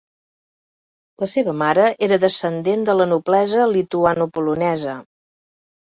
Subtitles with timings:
[1.23, 4.97] La seva mare era descendent de la noblesa lituanopolonesa.